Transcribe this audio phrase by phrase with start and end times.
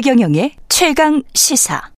[0.00, 1.90] 최경영의 최강 시사.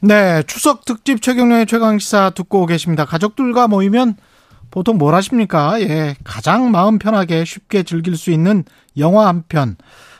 [0.00, 3.04] 네, 추석 특집 최경영의 최강 시사 듣고 계십니다.
[3.04, 4.16] 가족들과 모이면
[4.70, 5.78] 보통 뭘 하십니까?
[5.82, 8.64] 예, 가장 마음 편하게 쉽게 즐길 수 있는
[8.96, 9.76] 영화 한 편.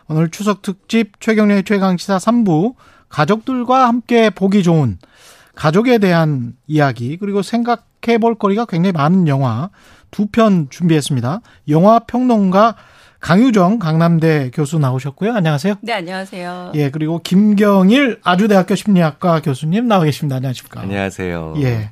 [0.08, 2.74] 오늘 추석 특집 최경영의 최강 시사 3부
[3.08, 4.98] 가족들과 함께 보기 좋은
[5.54, 9.70] 가족에 대한 이야기 그리고 생각해 볼 거리가 굉장히 많은 영화
[10.10, 11.40] 두 편 준비했습니다.
[11.70, 12.76] 영화 평론가
[13.20, 15.32] 강유정 강남대 교수 나오셨고요.
[15.32, 15.76] 안녕하세요.
[15.80, 16.72] 네, 안녕하세요.
[16.74, 20.36] 예, 그리고 김경일 아주대학교 심리학과 교수님 나와 계십니다.
[20.36, 20.80] 안녕하십니까.
[20.80, 21.54] 안녕하세요.
[21.58, 21.90] 예.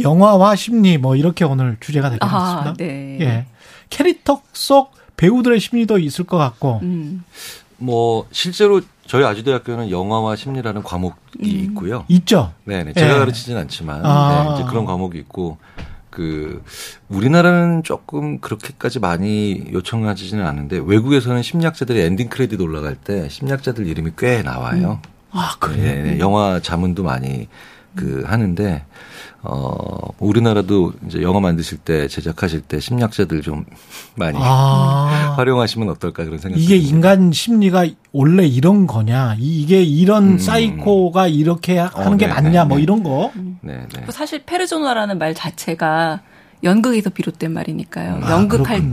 [0.00, 2.36] 영화와 심리 뭐 이렇게 오늘 주제가 되겠습니다.
[2.38, 3.18] 아, 네.
[3.20, 3.46] 예.
[3.90, 6.80] 캐릭터 속 배우들의 심리도 있을 것 같고.
[6.82, 7.24] 음.
[7.76, 11.44] 뭐 실제로 저희 아주대학교는 영화와 심리라는 과목이 음.
[11.44, 12.04] 있고요.
[12.08, 12.52] 있죠.
[12.64, 12.94] 네네.
[12.94, 13.18] 제가 예.
[13.18, 14.44] 가르치진 않지만 아.
[14.48, 15.58] 네, 이제 그런 과목이 있고
[16.12, 16.62] 그
[17.08, 24.42] 우리나라는 조금 그렇게까지 많이 요청하지는 않은데 외국에서는 심리학자들이 엔딩 크레딧 올라갈 때 심리학자들 이름이 꽤
[24.42, 25.00] 나와요.
[25.32, 26.18] 아, 네, 네.
[26.20, 27.48] 영화 자문도 많이
[27.96, 28.84] 그 하는데
[29.42, 29.86] 어
[30.18, 33.64] 우리나라도 이제 영화 만드실 때 제작하실 때 심리학자들 좀
[34.14, 35.32] 많이 아.
[35.36, 36.94] 활용하시면 어떨까 그런 생각이 이게 듭니다.
[36.94, 39.36] 인간 심리가 원래 이런 거냐?
[39.38, 40.38] 이- 이게 이런 음.
[40.38, 42.50] 사이코가 이렇게 하는 어, 게 네, 맞냐?
[42.62, 42.82] 네, 뭐 네.
[42.82, 43.32] 이런 거.
[43.62, 44.04] 네, 네.
[44.10, 46.20] 사실 페르소나라는 말 자체가
[46.64, 48.20] 연극에서 비롯된 말이니까요.
[48.22, 48.78] 아, 연극할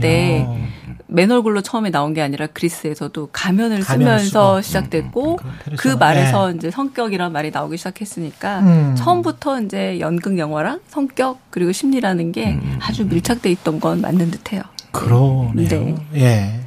[1.06, 4.62] 때맨 얼굴로 처음에 나온 게 아니라 그리스에서도 가면을 가면을 쓰면서 쓰고.
[4.62, 5.94] 시작됐고 그런 페르소나.
[5.94, 6.56] 그 말에서 네.
[6.56, 8.94] 이제 성격이란 말이 나오기 시작했으니까 음.
[8.96, 12.78] 처음부터 이제 연극 영화랑 성격 그리고 심리라는 게 음.
[12.82, 14.62] 아주 밀착돼 있던 건 맞는 듯해요.
[14.90, 15.68] 그러네요.
[15.68, 15.96] 네.
[16.16, 16.60] 예.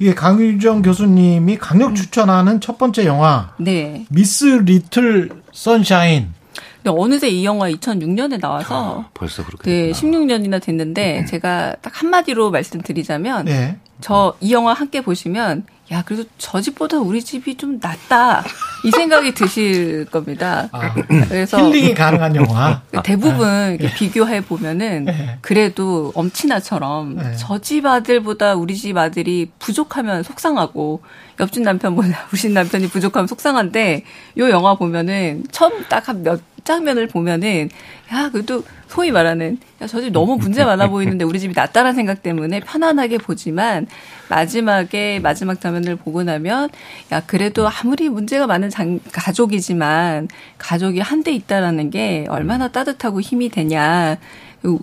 [0.00, 4.06] 이게 강유정 교수님이 강력 추천하는 첫 번째 영화 네.
[4.10, 6.34] 미스 리틀 선샤인.
[6.82, 10.18] 근데 어느새 이 영화 2006년에 나와서 벌써 그렇게 네, 됐구나.
[10.18, 13.76] 16년이나 됐는데 제가 딱 한마디로 말씀드리자면 예.
[14.00, 18.42] 저이 영화 함께 보시면 야 그래도 저 집보다 우리 집이 좀 낫다
[18.84, 20.68] 이 생각이 드실 겁니다.
[20.72, 20.92] 아,
[21.28, 22.80] 그래서 힐링이 가능한 영화.
[23.04, 25.38] 대부분 이렇게 비교해 보면은 네.
[25.42, 27.36] 그래도 엄친아처럼 네.
[27.36, 31.02] 저집 아들보다 우리 집 아들이 부족하면 속상하고
[31.38, 34.04] 옆집 남편보다 우리 집 남편이 부족하면 속상한데
[34.38, 37.70] 요 영화 보면은 처음 딱 한 몇 장면을 보면은
[38.12, 42.22] 야 그래도 소위 말하는 야 저 집 너무 문제 많아 보이는데 우리 집이 낫다라는 생각
[42.22, 43.86] 때문에 편안하게 보지만
[44.28, 46.68] 마지막에 마지막 장면을 보고 나면
[47.10, 50.28] 야 그래도 아무리 문제가 많은 장, 가족이지만
[50.58, 54.18] 가족이 한대 있다라는 게 얼마나 따뜻하고 힘이 되냐.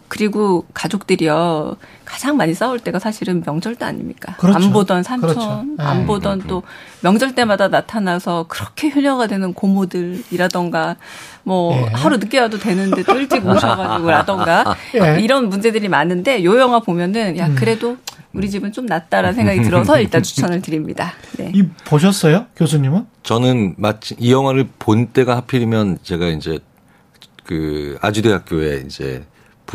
[0.07, 4.35] 그리고 가족들이요 가장 많이 싸울 때가 사실은 명절 때 아닙니까?
[4.38, 4.57] 그렇죠.
[4.57, 5.63] 안 보던 삼촌, 그렇죠.
[5.78, 5.84] 네.
[5.84, 6.63] 안 보던 또
[7.01, 10.97] 명절 때마다 나타나서 그렇게 효녀가 되는 고모들이라던가
[11.44, 11.85] 뭐 예.
[11.94, 15.22] 하루 늦게 와도 되는데 또 일찍 오셔가지고라던가 예.
[15.22, 17.38] 이런 문제들이 많은데 요 영화 보면은 음.
[17.38, 17.97] 야 그래도
[18.34, 21.13] 우리 집은 좀 낫다라는 생각이 들어서 일단 추천을 드립니다.
[21.38, 21.51] 네.
[21.53, 23.06] 이 보셨어요, 교수님은?
[23.23, 26.59] 저는 마치 이 영화를 본 때가 하필이면 제가 이제
[27.45, 29.23] 그 아주대학교에 이제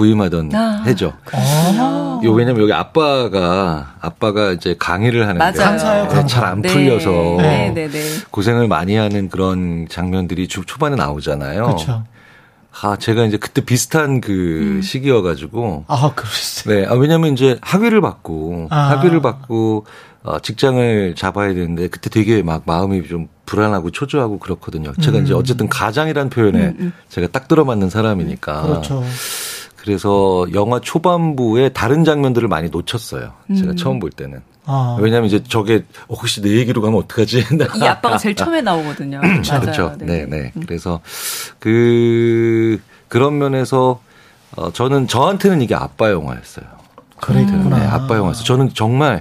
[0.04, 0.82] 부임하던 아.
[0.86, 1.12] 해죠.
[1.32, 2.20] 아.
[2.24, 5.54] 요 왜냐면 여기 아빠가 아빠가 이제 강의를 하는데 맞아요.
[5.70, 6.26] 강사요, 강사.
[6.26, 6.68] 잘안 네.
[6.68, 8.00] 풀려서 네, 네, 네.
[8.30, 11.64] 고생을 많이 하는 그런 장면들이 초- 초반에 나오잖아요.
[11.64, 12.04] 그렇죠.
[12.82, 14.82] 아 제가 이제 그때 비슷한 그 음.
[14.82, 16.74] 시기여가지고 아, 그러셨어요.
[16.74, 18.76] 네, 아, 왜냐면 이제 학위를 받고, 아.
[18.96, 19.86] 학위를 받고,
[20.24, 24.92] 어, 직장을 잡아야 되는데, 그때 되게 막 마음이 좀 불안하고 초조하고 그렇거든요.
[25.00, 25.24] 제가 음.
[25.24, 26.74] 이제 어쨌든 가장이라는 표현에
[27.10, 28.62] 제가 딱 들어맞는 사람이니까.
[28.62, 29.04] 그렇죠.
[29.84, 33.32] 그래서 영화 초반부에 다른 장면들을 많이 놓쳤어요.
[33.54, 33.76] 제가 음.
[33.76, 34.40] 처음 볼 때는.
[34.64, 34.96] 아.
[34.98, 37.44] 왜냐면 이제 저게 어, 혹시 내 얘기로 가면 어떡하지?
[37.82, 39.20] 이 아빠가 제일 처음에 나오거든요.
[39.20, 39.60] 맞아요.
[39.60, 39.94] 그렇죠.
[39.98, 40.06] 네.
[40.06, 40.52] 네, 네.
[40.66, 41.00] 그래서
[41.58, 44.00] 그 그런 면에서
[44.56, 46.64] 어 저는 저한테는 이게 아빠 영화였어요.
[47.20, 47.78] 그랬구나.
[47.78, 48.44] 네, 아빠 영화였어요.
[48.44, 49.20] 저는 정말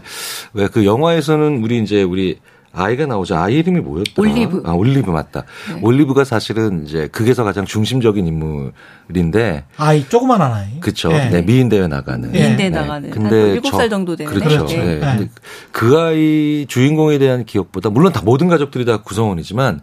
[0.54, 2.40] 왜 그 영화에서는 우리 이제 우리
[2.76, 3.36] 아이가 나오죠.
[3.38, 4.14] 아이 이름이 뭐였더라?
[4.18, 4.64] 올리브.
[4.66, 5.44] 아, 올리브 맞다.
[5.70, 5.80] 네.
[5.84, 10.80] 올리브가 사실은 이제 극에서 가장 중심적인 인물인데 아이, 조그만 아이.
[10.80, 11.12] 그쵸.
[11.14, 11.30] 예.
[11.30, 12.34] 네, 미인 대회 나가는.
[12.34, 12.40] 예.
[12.48, 12.80] 미인대 네.
[12.82, 14.50] 나가는 근데 한 7살 저- 정도 되는 그렇죠.
[14.66, 14.74] 그렇죠.
[14.76, 14.84] 예.
[14.84, 15.00] 네.
[15.00, 15.30] 근데
[15.72, 19.82] 그 아이 주인공에 대한 기억보다 물론 다 모든 가족들이 다 구성원이지만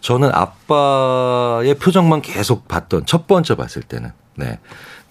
[0.00, 4.58] 저는 아빠의 표정만 계속 봤던 첫 번째 봤을 때는 네.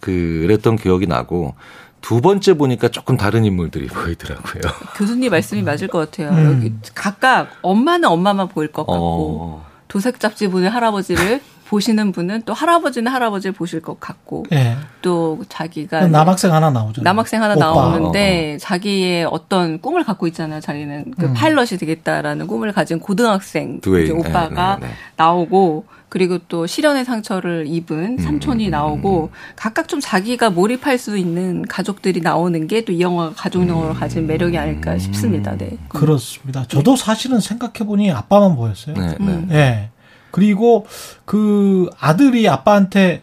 [0.01, 1.55] 그랬던 기억이 나고
[2.01, 4.61] 두 번째 보니까 조금 다른 인물들이 보이더라고요.
[4.97, 6.29] 교수님 말씀이 맞을 것 같아요.
[6.35, 6.57] 음.
[6.57, 9.65] 여기 각각 엄마는 엄마만 보일 것 같고 어.
[9.87, 14.75] 도색 잡지 분의 할아버지를 보시는 분은 또 할아버지는 할아버지를 보실 것 같고 예.
[15.01, 17.01] 또 자기가 남학생 하나 나오죠.
[17.01, 17.65] 남학생 하나 오빠.
[17.65, 20.59] 나오는데 자기의 어떤 꿈을 갖고 있잖아요.
[20.59, 21.33] 자기는 그 음.
[21.33, 23.79] 파일럿이 되겠다라는 꿈을 가진 고등학생
[24.13, 24.93] 오빠가 네, 네, 네.
[25.15, 31.65] 나오고 그리고 또 실연의 상처를 입은 삼촌이 음, 나오고 각각 좀 자기가 몰입할 수 있는
[31.65, 35.55] 가족들이 나오는 게 또 이 영화가 가족 영화로 가진 매력이 아닐까 싶습니다.
[35.57, 35.77] 네.
[35.87, 36.65] 그렇습니다.
[36.67, 38.93] 저도 사실은 생각해 보니 아빠만 보였어요.
[38.95, 39.15] 네, 네.
[39.21, 39.47] 음.
[39.51, 39.89] 예.
[40.31, 40.85] 그리고
[41.23, 43.21] 그 아들이 아빠한테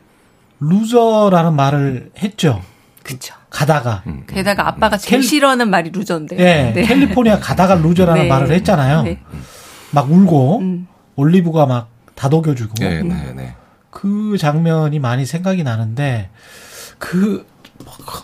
[0.60, 2.62] 루저라는 말을 했죠.
[3.02, 3.34] 그렇죠.
[3.50, 4.02] 가다가.
[4.06, 4.24] 음.
[4.26, 6.38] 게다가 아빠가 제일 캘- 싫어하는 말이 루저인데.
[6.38, 6.72] 예.
[6.74, 6.82] 네.
[6.86, 8.28] 캘리포니아 가다가 루저라는 네.
[8.28, 9.02] 말을 했잖아요.
[9.02, 9.18] 네.
[9.90, 10.86] 막 울고 음.
[11.16, 13.54] 올리브가 막 다독여주고 네, 네, 네.
[13.90, 16.30] 그 장면이 많이 생각이 나는데
[16.98, 17.46] 그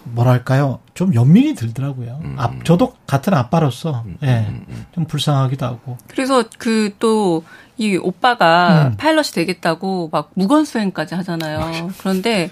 [0.04, 2.20] 뭐랄까요 좀 연민이 들더라고요.
[2.22, 2.36] 음.
[2.38, 4.52] 아, 저도 같은 아빠로서 예,
[4.92, 5.96] 좀 불쌍하기도 하고.
[6.08, 7.44] 그래서 그 또
[7.76, 8.96] 이 오빠가 음.
[8.96, 11.90] 파일럿이 되겠다고 막 무건 수행까지 하잖아요.
[11.98, 12.50] 그런데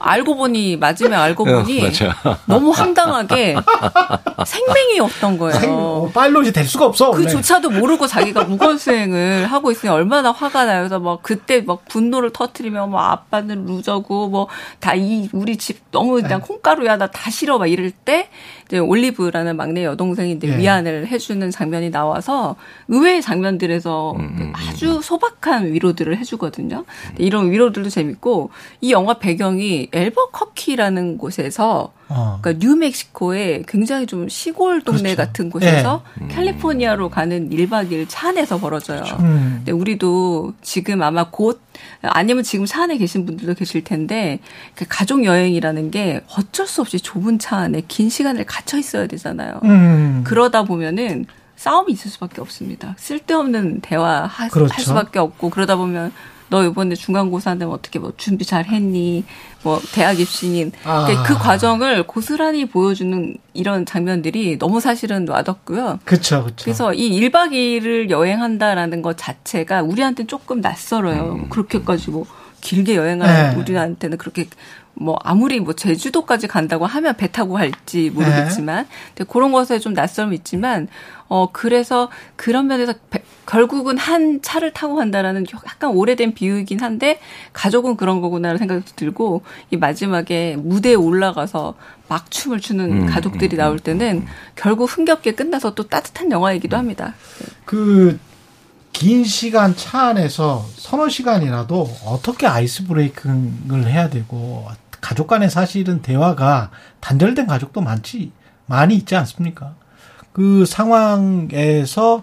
[0.00, 2.36] 알고 보니 맞으면 알고 보니 어.
[2.46, 3.54] 너무 황당하게
[4.44, 5.58] 생명이 없던 거예요.
[5.60, 7.12] 생- 어, 파일럿이 될 수가 없어.
[7.12, 10.80] 그조차도 모르고 자기가 무건 수행을 하고 있으니 얼마나 화가 나요.
[10.80, 14.48] 그래서 막 그때 막 분노를 터트리며 뭐 아빠는 루저고 뭐
[14.80, 16.46] 다 이 우리 집 너무 그냥 네.
[16.46, 18.28] 콩가루야 나 다 싫어 막 이럴 때
[18.66, 20.56] 이제 올리브라는 막내 여동생이 이제 예.
[20.58, 22.56] 위안을 해주는 장면이 나와서
[22.88, 26.84] 의외의 장면들에서 음, 음, 아주 소박한 위로들을 해주거든요.
[27.18, 28.50] 이런 위로들도 재밌고
[28.80, 32.38] 이 영화 배경이 엘버커키라는 곳에서 어.
[32.40, 35.16] 그러니까 뉴멕시코의 굉장히 좀 시골 동네 그렇죠.
[35.16, 39.02] 같은 곳에서 캘리포니아로 가는 1박 2일 차 안에서 벌어져요.
[39.20, 39.54] 음.
[39.58, 41.62] 근데 우리도 지금 아마 곧
[42.02, 44.40] 아니면 지금 차 안에 계신 분들도 계실 텐데
[44.74, 49.60] 그 가족 여행이라는 게 어쩔 수 없이 좁은 차 안에 긴 시간을 갇혀 있어야 되잖아요.
[49.64, 50.22] 음.
[50.24, 52.94] 그러다 보면은 싸움이 있을 수밖에 없습니다.
[52.98, 54.74] 쓸데없는 대화 하, 그렇죠.
[54.74, 56.12] 할 수밖에 없고 그러다 보면
[56.50, 59.24] 너 이번에 중간고사 한다면 어떻게 뭐 준비 잘 했니?
[59.62, 60.70] 뭐 대학 입시니?
[60.84, 61.06] 아.
[61.06, 66.00] 그그 과정을 고스란히 보여주는 이런 장면들이 너무 사실은 와닿고요.
[66.04, 66.46] 그쵸.
[66.62, 71.46] 그래서 이 1박 2일을 여행한다라는 것 자체가 우리한테는 조금 낯설어요.
[71.48, 72.26] 그렇게까지 뭐
[72.64, 73.56] 길게 여행하는 네.
[73.60, 74.48] 우리한테는 그렇게
[74.94, 80.34] 뭐 아무리 뭐 제주도까지 간다고 하면 배 타고 갈지 모르겠지만 근데 그런 것에 좀 낯설음이
[80.36, 80.88] 있지만
[81.28, 87.18] 어 그래서 그런 면에서 배- 결국은 한 차를 타고 간다라는 약간 오래된 비유이긴 한데
[87.52, 91.74] 가족은 그런 거구나라는 생각이 들고 이 마지막에 무대에 올라가서
[92.08, 94.24] 막 춤을 추는 음, 가족들이 음, 나올 때는
[94.54, 97.14] 결국 흥겹게 끝나서 또 따뜻한 영화이기도 합니다.
[97.64, 98.18] 그,
[98.94, 104.66] 긴 시간 차 안에서 서너 시간이라도 어떻게 아이스 브레이킹을 해야 되고,
[105.00, 106.70] 가족 간의 사실은 대화가
[107.00, 108.30] 단절된 가족도 많지,
[108.66, 109.74] 많이 있지 않습니까?
[110.32, 112.22] 그 상황에서,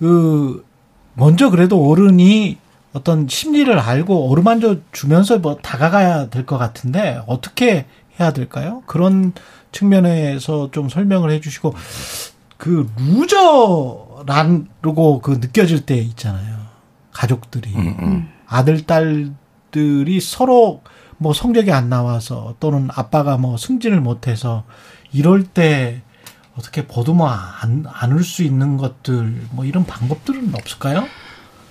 [0.00, 0.66] 그,
[1.14, 2.58] 먼저 그래도 어른이
[2.92, 7.86] 어떤 심리를 알고 어루만져 주면서 뭐 다가가야 될 것 같은데, 어떻게
[8.18, 8.82] 해야 될까요?
[8.86, 9.32] 그런
[9.70, 11.72] 측면에서 좀 설명을 해 주시고,
[12.60, 14.22] 그 loser라고
[15.22, 16.60] 그 느껴질 때 있잖아요.
[17.10, 18.28] 가족들이 음, 음.
[18.46, 20.82] 아들 딸들이 서로
[21.16, 24.64] 뭐 성적이 안 나와서 또는 아빠가 뭐 승진을 못해서
[25.10, 26.02] 이럴 때
[26.54, 31.06] 어떻게 보듬어 안, 안을 수 있는 것들 뭐 이런 방법들은 없을까요?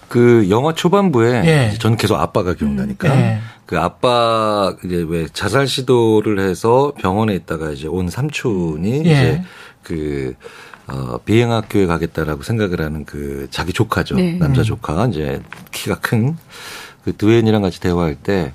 [0.09, 1.77] 그 영화 초반부에 예.
[1.77, 3.39] 저는 계속 아빠가 기억나니까 예.
[3.65, 8.99] 그 아빠 이제 왜 자살 시도를 해서 병원에 있다가 이제 온 삼촌이 예.
[8.99, 9.43] 이제
[9.83, 10.33] 그
[10.87, 14.15] 어, 비행학교에 가겠다라고 생각을 하는 그 자기 조카죠.
[14.15, 14.37] 네.
[14.39, 14.65] 남자 음.
[14.65, 15.41] 조카 이제
[15.71, 16.35] 키가 큰
[17.03, 18.53] 그 드웨인이랑 같이 대화할 때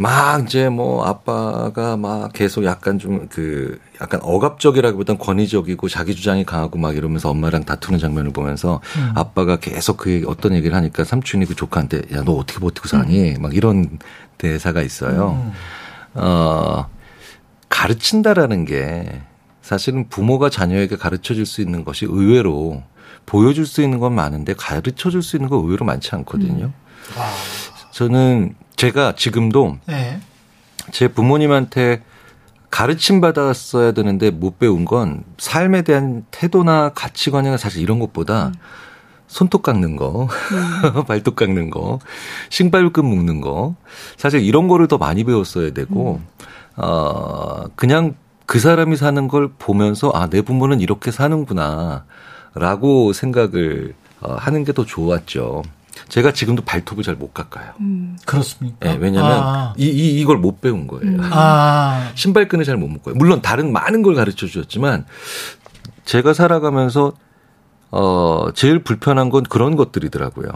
[0.00, 6.78] 막 이제 뭐 아빠가 막 계속 약간 좀 그 약간 억압적이라기보단 권위적이고 자기 주장이 강하고
[6.78, 9.12] 막 이러면서 엄마랑 다투는 장면을 보면서 음.
[9.14, 13.54] 아빠가 계속 그 어떤 얘기를 하니까 삼촌이 그 조카한테 야 너 어떻게 버티고 사니 막
[13.54, 13.98] 이런
[14.38, 15.38] 대사가 있어요.
[15.44, 15.52] 음.
[16.14, 16.86] 어
[17.68, 19.20] 가르친다라는 게
[19.62, 22.82] 사실은 부모가 자녀에게 가르쳐 줄 수 있는 것이 의외로
[23.26, 26.72] 보여줄 수 있는 건 많은데 가르쳐 줄 수 있는 건 의외로 많지 않거든요.
[27.16, 27.34] 아,
[27.92, 30.20] 저는 제가 지금도 네.
[30.90, 32.02] 제 부모님한테
[32.70, 38.52] 가르침 받았어야 되는데 못 배운 건 삶에 대한 태도나 가치관이나 사실 이런 것보다
[39.26, 40.28] 손톱 깎는 거,
[41.06, 41.98] 발톱 깎는 거,
[42.48, 43.74] 신발끈 묶는 거,
[44.16, 46.20] 사실 이런 거를 더 많이 배웠어야 되고,
[46.76, 52.06] 어, 그냥 그 사람이 사는 걸 보면서 아, 내 부모는 이렇게 사는구나,
[52.54, 55.62] 라고 생각을 어, 하는 게 더 좋았죠.
[56.08, 57.72] 제가 지금도 발톱을 잘 못 깎아요.
[57.80, 58.16] 음.
[58.24, 58.90] 그렇습니까?
[58.90, 61.04] 예, 왜냐면 아, 이, 이, 이걸 못 배운 거예요.
[61.04, 61.20] 음.
[61.32, 63.14] 아, 신발끈을 잘 못 묶어요.
[63.16, 65.04] 물론 다른 많은 걸 가르쳐 주셨지만
[66.04, 67.12] 제가 살아가면서
[67.90, 70.48] 어 제일 불편한 건 그런 것들이더라고요.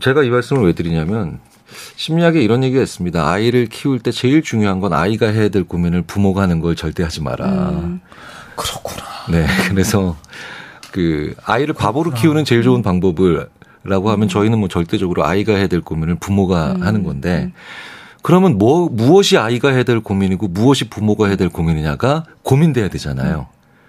[0.00, 1.40] 제가 이 말씀을 왜 드리냐면
[1.96, 3.30] 심리학에 이런 얘기가 있습니다.
[3.30, 7.22] 아이를 키울 때 제일 중요한 건 아이가 해야 될 고민을 부모가 하는 걸 절대 하지
[7.22, 7.46] 마라.
[7.46, 8.00] 음.
[8.56, 9.02] 그렇구나.
[9.30, 9.46] 네.
[9.68, 10.16] 그래서
[10.90, 13.48] 그 아이를 바보로 키우는 제일 좋은 방법을
[13.82, 16.82] 라고 하면 저희는 뭐 절대적으로 아이가 해야 될 고민을 부모가 음.
[16.82, 17.52] 하는 건데
[18.22, 23.46] 그러면 뭐 무엇이 아이가 해야 될 고민이고 무엇이 부모가 해야 될 고민이냐가 고민돼야 되잖아요.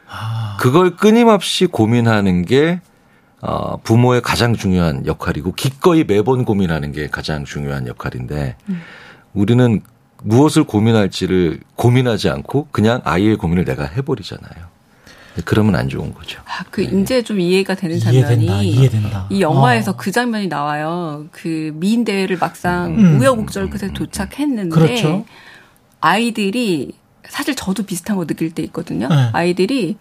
[0.08, 2.80] 아, 그걸 끊임없이 고민하는 게
[3.42, 8.56] 어, 부모의 가장 중요한 역할이고 기꺼이 매번 고민하는 게 가장 중요한 역할인데
[9.34, 9.82] 우리는
[10.24, 14.71] 무엇을 고민할지를 고민하지 않고 그냥 아이의 고민을 내가 해버리잖아요.
[15.46, 16.42] 그러면 안 좋은 거죠.
[16.46, 18.62] 아, 그 이제 좀 이해가 되는 장면이 이해된다.
[18.62, 19.28] 이해된다.
[19.30, 19.96] 이 영화에서 어.
[19.98, 21.26] 그 장면이 나와요.
[21.32, 23.20] 그 미인 대회를 막상 음.
[23.20, 25.26] 우여곡절 끝에 도착했는데 그렇죠.
[26.00, 26.92] 아이들이
[27.28, 29.08] 사실 저도 비슷한 거 느낄 때 있거든요.
[29.08, 29.30] 네.
[29.34, 29.98] 아이들이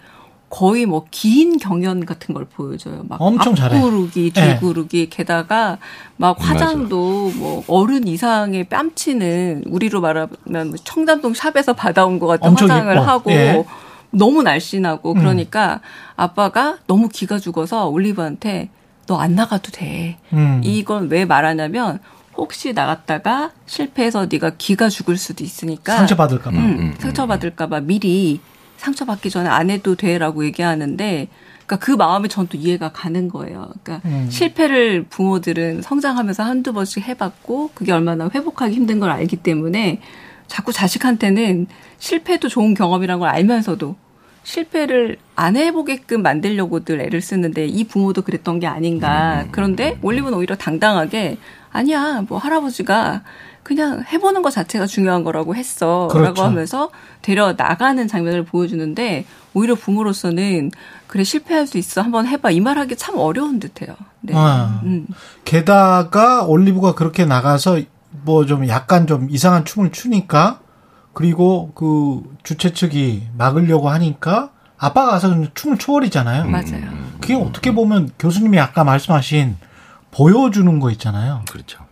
[0.49, 3.05] 거의 뭐 긴 경연 같은 걸 보여줘요.
[3.09, 3.77] 막 엄청 잘해.
[3.77, 4.55] 앞구르기, 네.
[4.55, 5.79] 뒤구르기, 게다가
[6.17, 12.69] 막 화장도 뭐 어른 이상의 뺨치는 우리로 말하면 뭐 청담동 샵에서 받아온 것 같은 엄청
[12.69, 13.03] 화장을 예뻐.
[13.07, 13.65] 하고 예.
[14.11, 15.19] 너무 날씬하고 음.
[15.19, 15.81] 그러니까
[16.17, 18.71] 아빠가 너무 기가 죽어서 올리브한테
[19.07, 20.19] 너 안 나가도 돼.
[20.33, 20.61] 음.
[20.65, 21.99] 이건 왜 말하냐면
[22.37, 26.57] 혹시 나갔다가 실패해서 네가 기가 죽을 수도 있으니까 상처 받을까봐.
[26.57, 28.41] 음, 상처 받을까봐 미리
[28.77, 31.29] 상처 받기 전에 안 해도 돼라고 얘기하는데,
[31.67, 33.71] 그러니까 그 마음이 전 또 이해가 가는 거예요.
[33.83, 34.29] 그러니까 음.
[34.31, 40.01] 실패를 부모들은 성장하면서 한두 번씩 해봤고, 그게 얼마나 회복하기 힘든 걸 알기 때문에
[40.51, 43.95] 자꾸 자식한테는 실패도 좋은 경험이란 걸 알면서도
[44.43, 49.47] 실패를 안 해보게끔 만들려고들 애를 쓰는데 이 부모도 그랬던 게 아닌가.
[49.53, 51.39] 그런데 올리브는 오히려 당당하게
[51.71, 53.23] 아니야, 뭐 할아버지가
[53.63, 56.09] 그냥 해보는 것 자체가 중요한 거라고 했어.
[56.11, 56.25] 그렇죠.
[56.27, 56.91] 라고 하면서
[57.23, 60.73] 데려 나가는 장면을 보여주는데 오히려 부모로서는
[61.07, 63.95] 그래 실패할 수 있어 한번 해봐 이 말 하기 참 어려운 듯 해요.
[64.23, 64.33] 네.
[64.35, 64.81] 아.
[64.85, 65.07] 음.
[65.45, 67.79] 게다가 올리브가 그렇게 나가서
[68.11, 70.61] 뭐 좀 약간 좀 이상한 춤을 추니까
[71.13, 76.47] 그리고 그 주최 측이 막으려고 하니까 아빠가 가서 춤을 추버리잖아요.
[76.47, 76.91] 맞아요.
[77.21, 79.57] 그게 어떻게 보면 교수님이 아까 말씀하신
[80.11, 81.43] 보여주는 거 있잖아요.
[81.51, 81.85] 그렇죠.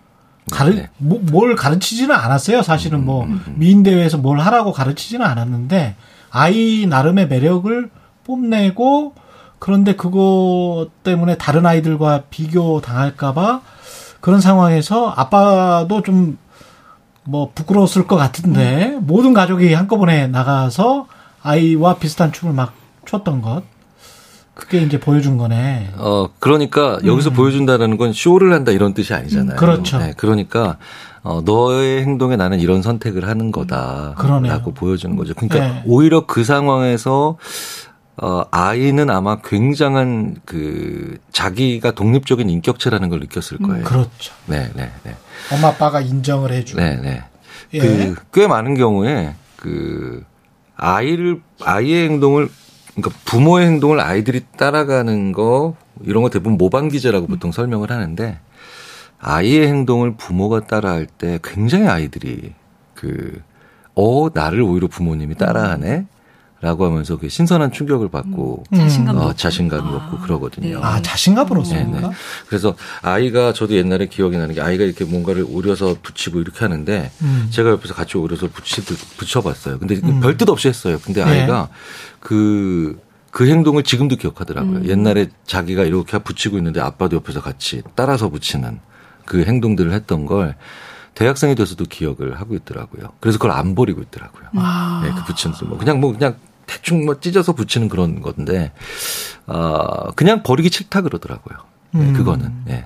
[0.50, 0.88] 가르 네.
[0.96, 2.62] 뭐, 뭘 가르치지는 않았어요.
[2.62, 5.96] 사실은 뭐 미인 대회에서 뭘 하라고 가르치지는 않았는데
[6.30, 7.90] 아이 나름의 매력을
[8.24, 9.14] 뽐내고
[9.58, 13.60] 그런데 그거 때문에 다른 아이들과 비교 당할까봐
[14.20, 16.38] 그런 상황에서 아빠도 좀
[17.28, 21.06] 뭐 부끄러웠을 것 같은데 모든 가족이 한꺼번에 나가서
[21.42, 22.72] 아이와 비슷한 춤을 막
[23.06, 23.62] 췄던 것
[24.54, 25.90] 그게 이제 보여준 거네.
[25.98, 29.56] 어, 그러니까 여기서 보여준다는 건 쇼를 한다 이런 뜻이 아니잖아요.
[29.56, 29.98] 음, 그렇죠.
[29.98, 30.78] 네, 그러니까
[31.22, 34.14] 어, 너의 행동에 나는 이런 선택을 하는 거다.
[34.16, 34.50] 그러네요.
[34.50, 35.34] 라고 보여주는 거죠.
[35.34, 35.82] 그러니까 네.
[35.86, 37.36] 오히려 그 상황에서
[38.20, 43.84] 어, 아이는 아마 굉장한 그 자기가 독립적인 인격체라는 걸 느꼈을 거예요.
[43.84, 44.34] 그렇죠.
[44.46, 45.16] 네, 네, 네.
[45.52, 46.80] 엄마 아빠가 인정을 해주고.
[46.80, 47.24] 네, 네.
[47.74, 47.80] 예.
[47.80, 50.24] 그꽤 많은 경우에 그
[50.76, 52.48] 아이를 아이의 행동을
[52.94, 58.38] 그러니까 부모의 행동을 아이들이 따라가는 거 이런 거 대부분 모방 기제라고 보통 설명을 하는데
[59.20, 62.54] 아이의 행동을 부모가 따라할 때 굉장히 아이들이
[62.94, 63.48] 그
[63.98, 66.06] 어 나를 오히려 부모님이 따라하네
[66.60, 69.36] 라고 하면서 그 신선한 충격을 받고 자신감도 어, 없고.
[69.36, 70.80] 자신감이 아, 없고 그러거든요.
[70.80, 70.84] 네.
[70.84, 71.84] 아 자신감으로 네?
[71.84, 72.00] 네.
[72.48, 77.46] 그래서 아이가 저도 옛날에 기억이 나는 게 아이가 이렇게 뭔가를 오려서 붙이고 이렇게 하는데 음.
[77.50, 78.82] 제가 옆에서 같이 오려서 붙이,
[79.18, 79.78] 붙여봤어요.
[79.78, 80.18] 근데 음.
[80.18, 80.98] 별뜻 없이 했어요.
[81.00, 81.30] 근데 네.
[81.30, 81.68] 아이가
[82.18, 83.00] 그,
[83.30, 84.78] 그 행동을 지금도 기억하더라고요.
[84.78, 84.88] 음.
[84.88, 88.80] 옛날에 자기가 이렇게 붙이고 있는데 아빠도 옆에서 같이 따라서 붙이는
[89.24, 90.56] 그 행동들을 했던 걸
[91.14, 93.10] 대학생이 돼서도 기억을 하고 있더라고요.
[93.20, 94.48] 그래서 그걸 안 버리고 있더라고요.
[94.54, 95.02] 아.
[95.04, 96.36] 네, 그 붙이는 뭐 그냥 뭐 그냥
[96.68, 98.70] 대충 뭐 찢어서 붙이는 그런 건데
[99.46, 101.58] 어 그냥 버리기 싫다 그러더라고요.
[101.92, 102.12] 네, 음.
[102.12, 102.52] 그거는.
[102.68, 102.84] 예.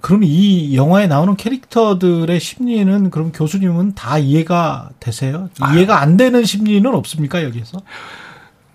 [0.00, 5.48] 그럼 이 영화에 나오는 캐릭터들의 심리는 그럼 교수님은 다 이해가 되세요?
[5.74, 7.78] 이해가 안 되는 심리는 없습니까 여기서?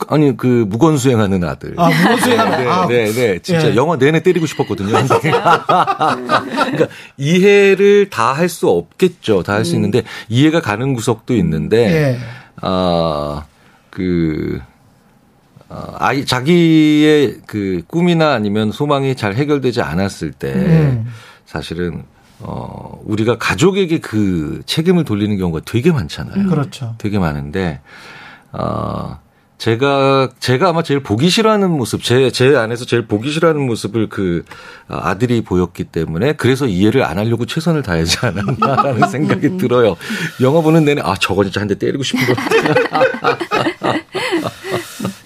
[0.09, 1.73] 아니 그 무건 수행하는 아들.
[1.77, 3.39] 아 무엇이나 네, 아, 네, 네.
[3.39, 3.75] 진짜 예.
[3.75, 4.91] 영화 내내 때리고 싶었거든요.
[5.03, 9.41] 그러니까 이해를 다 할 수 없겠죠.
[9.43, 11.77] 다 할수 있는데 이해가 가는 구석도 있는데
[12.13, 12.19] 예.
[12.61, 13.43] 아,
[13.97, 14.61] 그,
[15.69, 21.07] 어, 아이, 자기의 그 꿈이나 아니면 소망이 잘 해결되지 않았을 때 음.
[21.47, 22.03] 사실은
[22.39, 26.47] 어, 우리가 가족에게 그 책임을 돌리는 경우가 되게 많잖아요.
[26.47, 26.93] 그렇죠.
[26.99, 27.81] 되게 많은데,
[28.51, 29.17] 어,
[29.57, 34.43] 제가, 제가 아마 제일 보기 싫어하는 모습, 제, 제 안에서 제일 보기 싫어하는 모습을 그
[34.87, 39.97] 아들이 보였기 때문에 그래서 이해를 안 하려고 최선을 다하지 않았나라는 생각이 들어요.
[40.41, 42.57] 영화 보는 내내, 아, 저거 진짜 한 대 때리고 싶은 것 같아.
[43.91, 43.97] 야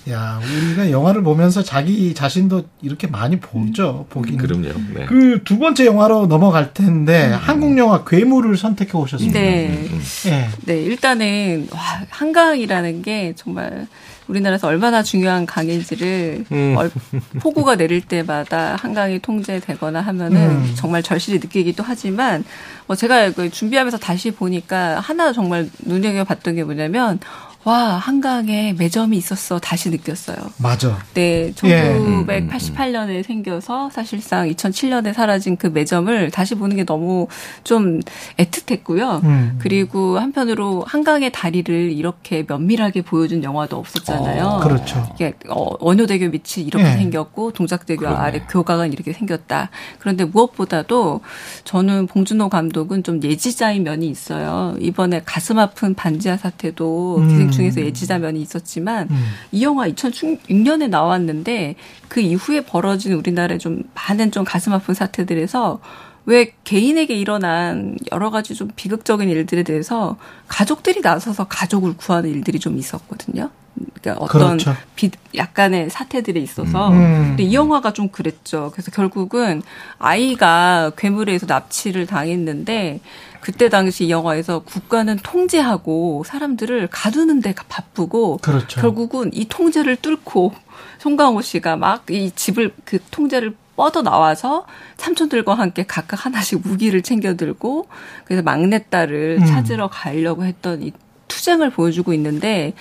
[0.12, 4.08] 야, 우리가 영화를 보면서 자기 자신도 이렇게 많이 보죠.
[4.10, 4.38] 보기는.
[4.40, 4.70] 그럼요.
[4.94, 5.06] 네.
[5.06, 9.40] 그두 번째 영화로 넘어갈 텐데 한국 영화 괴물을 선택해 오셨습니다.
[9.40, 9.88] 네.
[10.26, 10.50] 예.
[10.66, 13.88] 네, 일단은 와, 한강이라는 게 정말
[14.28, 16.76] 우리나라에서 얼마나 중요한 강인지를 음.
[16.78, 16.92] 얼-
[17.40, 20.74] 폭우가 내릴 때마다 한강이 통제되거나 하면은 음.
[20.76, 22.44] 정말 절실히 느끼기도 하지만
[22.88, 27.20] 뭐 제가 그 준비하면서 다시 보니까 하나 정말 눈여겨봤던 게 뭐냐면
[27.64, 30.38] 와 한강에 매점이 있었어 다시 느꼈어요.
[30.58, 30.98] 맞아.
[31.14, 32.00] 네, 예.
[32.00, 37.28] 1988년에 생겨서 사실상 2007년에 사라진 그 매점을 다시 보는 게 너무
[37.64, 38.00] 좀
[38.38, 39.24] 애틋했고요.
[39.24, 39.60] 음.
[39.60, 44.62] 그리고 한편으로 한강의 다리를 이렇게 면밀하게 보여준 영화도 없었잖아요.
[44.64, 45.08] 그렇죠.
[45.14, 46.94] 이게 어, 원효대교 밑이 이렇게 예.
[46.94, 48.16] 생겼고 동작대교 그러네.
[48.18, 49.70] 아래 교각은 이렇게 생겼다.
[50.00, 51.22] 그런데 무엇보다도
[51.64, 54.76] 저는 봉준호 감독은 좀 예지자인 면이 있어요.
[54.80, 57.51] 이번에 가슴 아픈 반지하 사태도 음.
[57.52, 59.26] 기생충에서 예지자 면이 있었지만 음.
[59.52, 61.76] 이 영화 2006년에 나왔는데
[62.08, 65.80] 그 이후에 벌어진 우리나라의 좀 많은 좀 가슴 아픈 사태들에서
[66.26, 70.18] 왜 개인에게 일어난 여러 가지 좀 비극적인 일들에 대해서
[70.48, 73.50] 가족들이 나서서 가족을 구하는 일들이 좀 있었거든요.
[73.94, 74.76] 그러니까 어떤 그렇죠.
[74.96, 76.90] 비, 약간의 사태들에 있어서.
[76.90, 77.28] 음.
[77.30, 78.70] 근데 이 영화가 좀 그랬죠.
[78.74, 79.62] 그래서 결국은
[80.00, 83.00] 아이가 괴물에 의해서 납치를 당했는데
[83.40, 88.80] 그때 당시 이 영화에서 국가는 통제하고 사람들을 가두는 데 바쁘고 그렇죠.
[88.80, 90.54] 결국은 이 통제를 뚫고
[91.00, 94.66] 송강호 씨가 막 이 집을 그 통제를 뻗어 나와서
[94.98, 97.88] 삼촌들과 함께 각각 하나씩 무기를 챙겨 들고
[98.26, 99.46] 그래서 막내딸을 음.
[99.46, 100.92] 찾으러 가려고 했던 이
[101.32, 102.74] 투쟁을 보여주고 있는데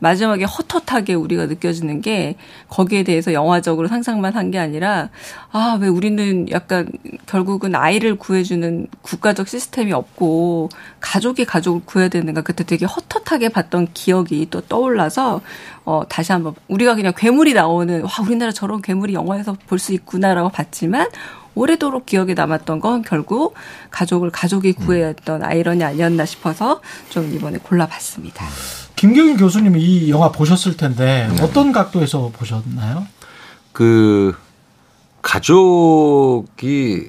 [0.00, 2.34] 마지막에 헛헛하게 우리가 느껴지는 게
[2.68, 5.08] 거기에 대해서 영화적으로 상상만 한 게 아니라
[5.52, 6.88] 아 왜 우리는 약간
[7.26, 10.68] 결국은 아이를 구해주는 국가적 시스템이 없고
[11.00, 12.42] 가족이 가족을 구해야 되는가.
[12.42, 15.40] 그때 되게 헛헛하게 봤던 기억이 또 떠올라서
[15.84, 20.48] 어 다시 한번 우리가 그냥 괴물이 나오는 와 우리나라 저런 괴물이 영화에서 볼 수 있구나라고
[20.50, 21.08] 봤지만
[21.54, 23.54] 오래도록 기억에 남았던 건 결국
[23.90, 26.80] 가족을 가족이 구해야 했던 아이러니 아니었나 싶어서
[27.10, 28.44] 좀 이번에 골라봤습니다.
[28.96, 33.06] 김경일 교수님이 이 영화 보셨을 텐데 어떤 각도에서 보셨나요?
[33.72, 34.34] 그
[35.22, 37.08] 가족이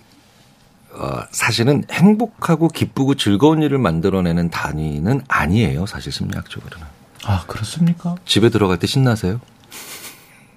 [0.95, 5.85] 어, 사실은 행복하고 기쁘고 즐거운 일을 만들어내는 단위는 아니에요.
[5.87, 6.85] 사실 심리학적으로는.
[7.25, 8.15] 아 그렇습니까?
[8.25, 9.39] 집에 들어갈 때 신나세요?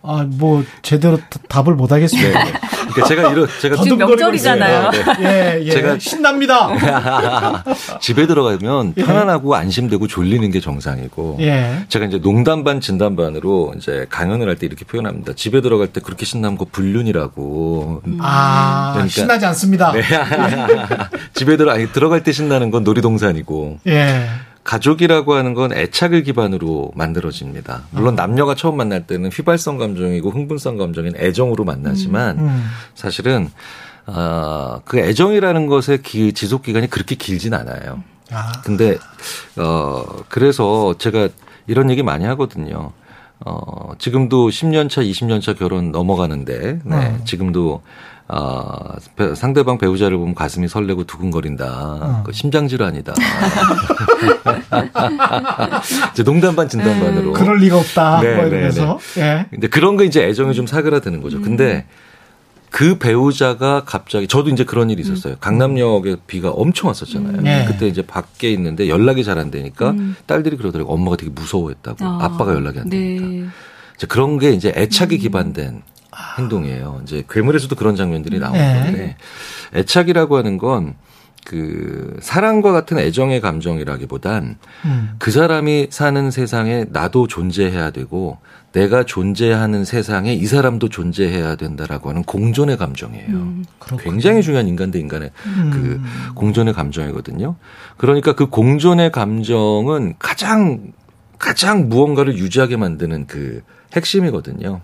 [0.07, 2.45] 아 뭐 제대로 다- 답을 못 하겠습니다.
[2.87, 4.91] 그러니까 제가 이런 제가 지금 명절이잖아요.
[5.19, 5.61] 네.
[5.61, 5.71] 예, 예.
[5.75, 6.71] 제가- 신납니다.
[8.01, 11.85] 집에 들어가면 편안하고 안심되고 졸리는 게 정상이고 예.
[11.89, 15.35] 제가 이제 농담 반 진담 반으로 이제 강연을 할 때 이렇게 표현합니다.
[15.35, 18.03] 집에 들어갈 때 그렇게 신나는 거 불륜이라고.
[18.21, 19.93] 아, 그러니까- 신나지 않습니다.
[19.93, 20.03] 네.
[21.35, 24.27] 집에 들어 아니 들어갈 때 신나는 건 놀이동산이고 예.
[24.67, 27.85] 가족이라고 하는 건 애착을 기반으로 만들어집니다.
[27.91, 32.67] 물론 남녀가 처음 만날 때는 휘발성 감정이고 흥분성 감정인 애정으로 만나지만 음.
[32.97, 33.49] 사실은
[34.07, 38.03] 어, 그 애정이라는 것의 기, 지속 기간이 그렇게 길진 않아요.
[38.33, 38.99] 아, 근데
[39.57, 41.29] 어 그래서 제가
[41.69, 42.91] 이런 얘기 많이 하거든요.
[43.45, 46.97] 어 지금도 10년 차, 20년 차 결혼 넘어가는데 네.
[46.97, 47.25] 어.
[47.25, 47.83] 지금도
[48.29, 52.23] 어 배- 상대방 배우자를 보면 가슴이 설레고 두근거린다.
[52.27, 53.15] 그 심장 질환이다.
[56.13, 57.33] 이제 농담 반 진담 반으로.
[57.33, 58.21] 그럴 리가 없다.
[58.21, 58.99] 네, 뭐 네, 이러면서.
[59.19, 59.47] 예.
[59.51, 61.41] 근데 그런 거 이제 애정이 좀 사그라드는 거죠.
[61.41, 61.87] 근데
[62.71, 65.37] 그 배우자가 갑자기 저도 이제 그런 일이 있었어요.
[65.41, 67.41] 강남역에 비가 엄청 왔었잖아요.
[67.43, 67.65] 네.
[67.69, 69.95] 그때 이제 밖에 있는데 연락이 잘 안 되니까
[70.27, 70.93] 딸들이 그러더라고요.
[70.93, 72.05] 엄마가 되게 무서워했다고.
[72.05, 73.25] 아, 아빠가 연락이 안 되니까.
[73.27, 73.45] 네.
[73.97, 75.83] 이제 그런 게 이제 애착에 기반된
[76.39, 77.01] 행동이에요.
[77.03, 78.83] 이제 괴물에서도 그런 장면들이 나오는 네.
[78.83, 79.17] 건데
[79.75, 80.95] 애착이라고 하는 건
[81.47, 85.11] 그 사랑과 같은 애정의 감정이라기보단 음.
[85.19, 88.39] 그 사람이 사는 세상에 나도 존재해야 되고
[88.73, 93.29] 내가 존재하는 세상에 이 사람도 존재해야 된다라고 하는 공존의 감정이에요.
[93.29, 93.65] 음.
[94.01, 95.71] 굉장히 중요한 인간 대 인간의 음.
[95.73, 97.55] 그 공존의 감정이거든요.
[97.97, 100.93] 그러니까 그 공존의 감정은 가장
[101.39, 103.63] 가장 무언가를 유지하게 만드는 그
[103.95, 104.81] 핵심이거든요.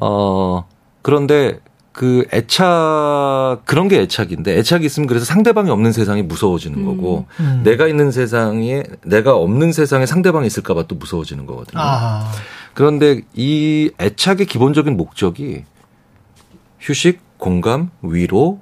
[0.00, 0.66] 어
[1.02, 1.60] 그런데
[1.92, 7.62] 그 애착 그런 게 애착인데 애착이 있으면 그래서 상대방이 없는 세상이 무서워지는 거고 음.
[7.64, 11.82] 내가 있는 세상에 내가 없는 세상에 상대방이 있을까 봐 또 무서워지는 거거든요.
[11.82, 12.30] 아,
[12.74, 15.64] 그런데 이 애착의 기본적인 목적이
[16.78, 18.60] 휴식, 공감, 위로,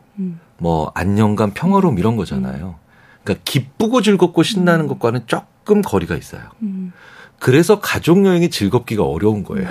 [0.57, 2.77] 뭐 안녕감, 평화로움 이런 거잖아요.
[3.22, 6.40] 그러니까 기쁘고 즐겁고 신나는 것과는 조금 거리가 있어요.
[6.62, 6.92] 음.
[7.38, 9.68] 그래서 가족 여행이 즐겁기가 어려운 거예요.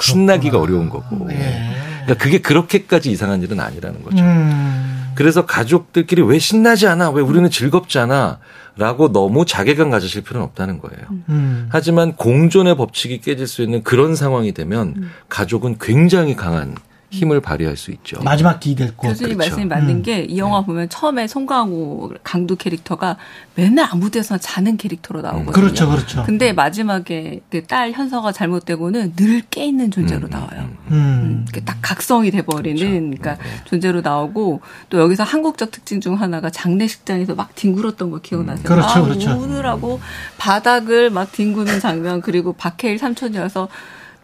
[0.00, 1.30] 신나기가 어려운 거고.
[1.30, 1.74] 예.
[2.04, 4.22] 그러니까 그게 그렇게까지 이상한 일은 아니라는 거죠.
[4.22, 5.12] 음.
[5.14, 7.10] 그래서 가족들끼리 왜 신나지 않아?
[7.10, 8.38] 왜 우리는 즐겁지 않아?
[8.76, 11.06] 라고 너무 자괴감 가지실 필요는 없다는 거예요.
[11.28, 11.68] 음.
[11.70, 16.74] 하지만 공존의 법칙이 깨질 수 있는 그런 상황이 되면 가족은 굉장히 강한
[17.14, 18.20] 힘을 발휘할 수 있죠.
[18.22, 19.08] 마지막 기댈 곳.
[19.08, 19.50] 교수님 그렇죠.
[19.50, 20.02] 말씀이 맞는 음.
[20.02, 23.16] 게이 영화 보면 처음에 송강호 강도 캐릭터가
[23.54, 25.52] 맨날 아무 데서나 자는 캐릭터로 나오거든요.
[25.52, 26.22] 그렇죠, 그렇죠.
[26.24, 30.68] 근데 마지막에 그 딸 현서가 잘못되고는 늘 깨 있는 존재로 나와요.
[30.90, 31.44] 음.
[31.44, 32.76] 이렇게 딱 각성이 돼버리는
[33.16, 38.64] 그러니까 존재로 나오고 또 여기서 한국적 특징 중 하나가 장례식장에서 막 뒹굴었던 거 기억나세요?
[38.64, 39.30] 그렇죠, 아, 그렇죠.
[39.32, 40.00] 우느라고
[40.38, 43.68] 바닥을 막 뒹구는 장면 그리고 박해일 삼촌이 와서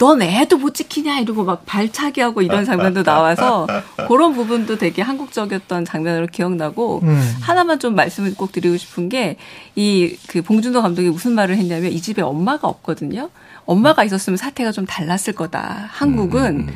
[0.01, 3.67] 넌 애도 못 지키냐 이러고 막 발차기 하고 이런 장면도 나와서
[4.09, 7.37] 그런 부분도 되게 한국적이었던 장면으로 기억나고 음.
[7.43, 9.37] 하나만 좀 말씀을 꼭 드리고 싶은 게
[9.77, 13.29] 이 그 봉준호 감독이 무슨 말을 했냐면 이 집에 엄마가 없거든요.
[13.67, 15.87] 엄마가 있었으면 사태가 좀 달랐을 거다.
[15.91, 16.69] 한국은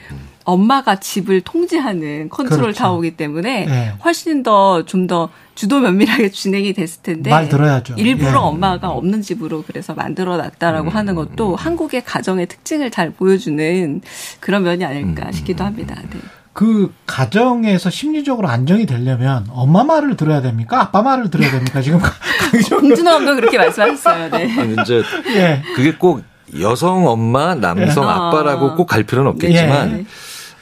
[0.44, 2.78] 엄마가 집을 통제하는 컨트롤 그렇죠.
[2.78, 3.92] 타워이기 때문에 네.
[4.04, 7.94] 훨씬 더 좀 더 주도 면밀하게 진행이 됐을 텐데 말 들어야죠.
[7.96, 8.34] 일부러 예.
[8.36, 14.00] 엄마가 없는 집으로 그래서 만들어 놨다라고 하는 것도 한국의 가정의 특징을 잘 보여주는
[14.40, 15.94] 그런 면이 아닐까 싶기도 합니다.
[16.10, 16.18] 네.
[16.52, 20.80] 그 가정에서 심리적으로 안정이 되려면 엄마 말을 들어야 됩니까?
[20.80, 21.80] 아빠 말을 들어야 됩니까?
[21.82, 21.98] 지금
[22.70, 24.30] 봉준호 감독 그렇게 말씀하셨어요.
[24.30, 24.60] 네.
[24.60, 25.02] 아니, 이제
[25.34, 25.62] 예.
[25.74, 26.22] 그게 꼭
[26.60, 28.08] 여성 엄마, 남성 예.
[28.08, 30.04] 아빠라고 꼭 갈 필요는 없겠지만 예.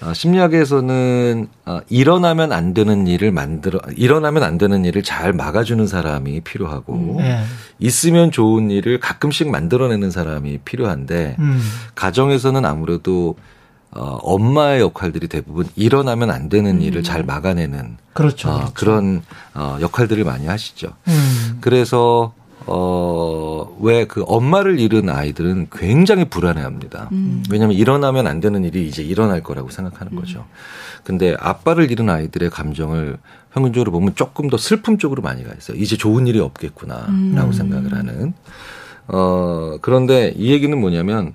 [0.02, 6.40] 어, 심리학에서는 어, 일어나면 안 되는 일을 만들어 일어나면 안 되는 일을 잘 막아주는 사람이
[6.40, 7.42] 필요하고 예.
[7.78, 11.60] 있으면 좋은 일을 가끔씩 만들어내는 사람이 필요한데 음.
[11.94, 13.36] 가정에서는 아무래도
[13.94, 18.48] 어, 엄마의 역할들이 대부분 일어나면 안 되는 일을 잘 막아내는 그렇죠.
[18.48, 18.74] 어, 그렇죠.
[18.74, 19.22] 그런
[19.54, 20.88] 어, 역할들을 많이 하시죠.
[21.08, 21.58] 음.
[21.60, 22.32] 그래서
[22.66, 27.08] 어, 왜 그 엄마를 잃은 아이들은 굉장히 불안해 합니다.
[27.50, 30.44] 왜냐하면 일어나면 안 되는 일이 이제 일어날 거라고 생각하는 거죠.
[31.04, 33.18] 근데 아빠를 잃은 아이들의 감정을
[33.52, 35.76] 평균적으로 보면 조금 더 슬픔 쪽으로 많이 가 있어요.
[35.76, 38.34] 이제 좋은 일이 없겠구나 라고 생각을 하는.
[39.08, 41.34] 어, 그런데 이 얘기는 뭐냐면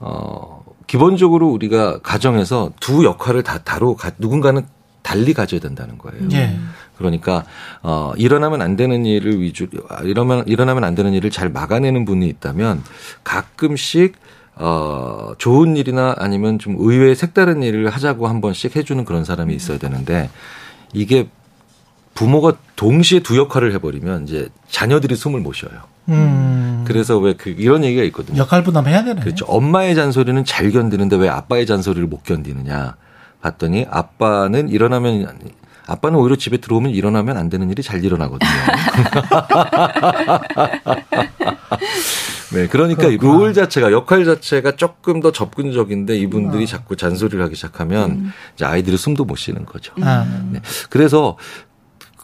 [0.00, 3.58] 어, 기본적으로 우리가 가정에서 두 역할을 다
[3.94, 4.64] 가- 누군가는
[5.02, 6.28] 달리 가져야 된다는 거예요.
[6.32, 6.58] 예.
[7.02, 7.44] 그러니까
[7.82, 9.66] 어 일어나면 안 되는 일을 위주
[10.04, 12.82] 이러면 일어나면 안 되는 일을 잘 막아내는 분이 있다면
[13.24, 14.14] 가끔씩
[14.54, 19.78] 어 좋은 일이나 아니면 좀 의외의 색다른 일을 하자고 한 번씩 해주는 그런 사람이 있어야
[19.78, 20.30] 되는데
[20.92, 21.28] 이게
[22.14, 25.80] 부모가 동시에 두 역할을 해버리면 이제 자녀들이 숨을 못 쉬어요.
[26.08, 26.84] 음.
[26.86, 28.38] 그래서 왜 그 이런 얘기가 있거든요.
[28.38, 29.22] 역할 분담해야 되네.
[29.22, 29.44] 그렇죠.
[29.46, 32.96] 엄마의 잔소리는 잘 견디는데 왜 아빠의 잔소리를 못 견디느냐
[33.40, 35.38] 봤더니 아빠는 일어나면
[35.86, 38.50] 아빠는 오히려 집에 들어오면 일어나면 안 되는 일이 잘 일어나거든요.
[42.52, 43.44] 네, 그러니까 이 그렇구나.
[43.44, 49.24] 롤 자체가 역할 자체가 조금 더 접근적인데 이분들이 자꾸 잔소리를 하기 시작하면 이제 아이들이 숨도
[49.24, 49.94] 못 쉬는 거죠.
[50.02, 50.26] 아.
[50.50, 50.60] 네.
[50.90, 51.36] 그래서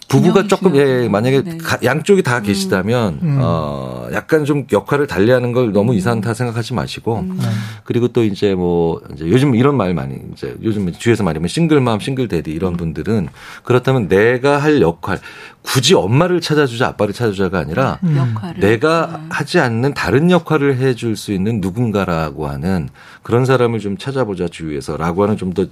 [0.08, 1.06] 부부가 조금 예.
[1.06, 1.58] 만약에 네.
[1.58, 3.38] 가- 양쪽이 다 계시다면 음.
[3.42, 7.38] 어 약간 좀 역할을 달리하는 걸 너무 이상하다 생각하지 마시고 음.
[7.84, 12.50] 그리고 또 이제 뭐 이제 요즘 이런 말 많이 이제 요즘 주위에서 말하면 싱글맘 싱글데디
[12.50, 12.76] 이런 음.
[12.78, 13.28] 분들은
[13.64, 15.18] 그렇다면 내가 할 역할
[15.60, 18.16] 굳이 엄마를 찾아주자 아빠를 찾아주자가 아니라 음.
[18.58, 22.88] 내가 하지 않는 다른 역할을 해줄 수 있는 누군가라고 하는
[23.22, 25.66] 그런 사람을 좀 찾아보자 주위에서라고 하는 좀 더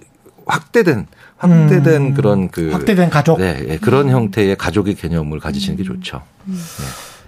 [0.46, 1.06] 확대된
[1.36, 2.14] 확대된 음.
[2.14, 3.38] 그런 그 확대된 가족.
[3.38, 6.22] 네, 예, 그런 형태의 가족의 개념을 가지시는 게 좋죠.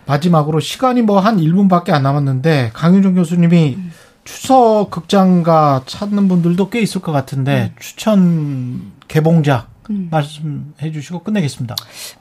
[0.07, 3.93] 마지막으로 시간이 뭐 한 1분밖에 안 남았는데 강윤정 교수님이 음.
[4.25, 10.09] 추석 극장가 찾는 분들도 꽤 있을 것 같은데 추천 개봉작 음.
[10.11, 11.75] 말씀해 주시고 끝내겠습니다.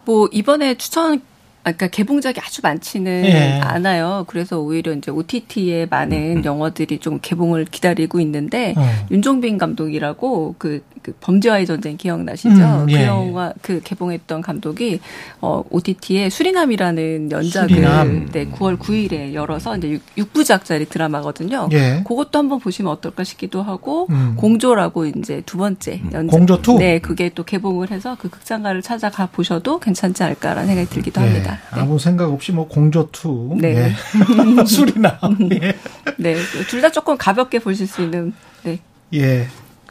[0.06, 1.18] 뭐 이번에 추천 아,
[1.64, 3.60] 그러니까 개봉작이 아주 많지는 예.
[3.62, 4.24] 않아요.
[4.28, 8.88] 그래서 오히려 이제 OTT에 많은 영화들이 좀 개봉을 기다리고 있는데 어.
[9.12, 12.50] 윤종빈 감독이라고 그, 그 범죄와의 전쟁 기억나시죠?
[12.50, 13.06] 음, 그 예, 예.
[13.06, 15.02] 영화 그 개봉했던 감독이
[15.42, 18.30] 어 OTT에 수리남이라는 연작을 수리남.
[18.32, 21.68] 네, 9월 9일에 열어서 이제 6 부작짜리 드라마거든요.
[21.74, 22.02] 예.
[22.08, 24.36] 그것도 한번 보시면 어떨까 싶기도 하고 음.
[24.38, 26.78] 공조라고 이제 두 번째 연작 공조 two?
[26.78, 31.57] 네, 그게 또 개봉을 해서 그 극장가를 찾아가 보셔도 괜찮지 않을까라는 생각이 들기도 예, 합니다.
[31.76, 31.82] 네.
[31.82, 33.76] 아무 생각 없이 뭐 공조 two 네.
[33.76, 33.94] 예.
[34.66, 35.20] 술이나
[35.62, 35.74] 예.
[36.18, 36.36] 네,
[36.70, 38.80] 둘 다 조금 가볍게 보실 수 있는 네.
[39.14, 39.48] 예.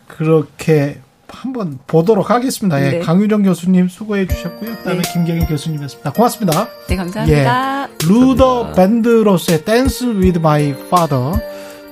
[0.09, 2.81] 그렇게 한번 보도록 하겠습니다.
[2.85, 2.90] 예.
[2.90, 2.98] 네.
[3.00, 4.76] 강유정 교수님 수고해 주셨고요.
[4.76, 5.12] 그다음에 네.
[5.12, 6.12] 김경인 교수님이었습니다.
[6.12, 6.68] 고맙습니다.
[6.88, 7.88] 네, 감사합니다.
[8.07, 11.33] 루더 밴드로스의 댄스 with my father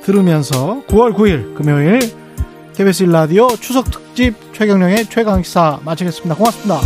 [0.05, 1.99] 들으면서 9월 9일 금요일
[2.77, 6.35] KBS 1라디오 추석 특집 최경령의 최강시사 마치겠습니다.
[6.37, 6.81] 고맙습니다.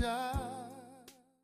[0.00, 0.21] watch.